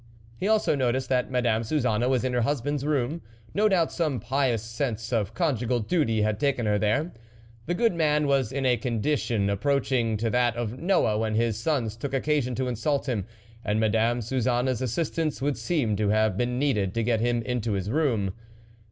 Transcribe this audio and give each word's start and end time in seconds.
He 0.35 0.47
also 0.47 0.73
noticed 0.73 1.09
that 1.09 1.29
Madame 1.29 1.63
Suzanne 1.63 2.09
was 2.09 2.23
in 2.23 2.33
her 2.33 2.41
husband's 2.41 2.83
room; 2.87 3.21
no 3.53 3.69
doubt 3.69 3.91
some 3.91 4.19
pious 4.19 4.63
sense 4.63 5.13
of 5.13 5.35
conjugal 5.35 5.79
duty 5.79 6.23
had 6.23 6.39
taken 6.39 6.65
her 6.65 6.79
there. 6.79 7.11
The 7.67 7.75
good 7.75 7.93
man 7.93 8.25
was 8.25 8.51
in 8.51 8.65
a 8.65 8.77
condition 8.77 9.47
approaching 9.47 10.17
to 10.17 10.31
that 10.31 10.55
of 10.55 10.79
Noah 10.79 11.19
when 11.19 11.35
his 11.35 11.55
sons 11.59 11.95
took 11.95 12.15
occasion 12.15 12.55
to 12.55 12.67
insult 12.67 13.07
him, 13.07 13.27
and 13.63 13.79
Madame 13.79 14.21
Suzanne's 14.23 14.81
assistance 14.81 15.39
would 15.39 15.55
seem 15.55 15.95
to 15.97 16.09
have 16.09 16.35
been 16.35 16.57
needed 16.57 16.95
to 16.95 17.03
get 17.03 17.19
him 17.21 17.43
into 17.43 17.73
his 17.73 17.91
room. 17.91 18.33